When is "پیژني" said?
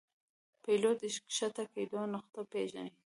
2.51-2.91